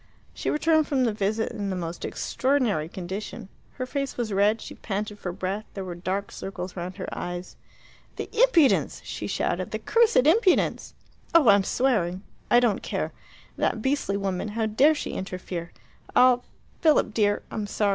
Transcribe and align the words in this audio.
She 0.33 0.49
returned 0.49 0.87
from 0.87 1.03
the 1.03 1.13
visit 1.13 1.51
in 1.51 1.69
the 1.69 1.75
most 1.75 2.03
extraordinary 2.05 2.89
condition. 2.89 3.49
Her 3.73 3.85
face 3.85 4.17
was 4.17 4.33
red, 4.33 4.59
she 4.59 4.73
panted 4.73 5.19
for 5.19 5.31
breath, 5.31 5.65
there 5.75 5.83
were 5.85 5.93
dark 5.93 6.31
circles 6.31 6.75
round 6.75 6.97
her 6.97 7.07
eyes. 7.15 7.55
"The 8.15 8.27
impudence!" 8.35 9.01
she 9.05 9.27
shouted. 9.27 9.69
"The 9.69 9.77
cursed 9.77 10.25
impudence! 10.25 10.95
Oh, 11.35 11.49
I'm 11.49 11.63
swearing. 11.63 12.23
I 12.49 12.59
don't 12.59 12.81
care. 12.81 13.11
That 13.57 13.83
beastly 13.83 14.17
woman 14.17 14.47
how 14.57 14.65
dare 14.65 14.95
she 14.95 15.11
interfere 15.11 15.71
I'll 16.15 16.45
Philip, 16.79 17.13
dear, 17.13 17.43
I'm 17.51 17.67
sorry. 17.67 17.89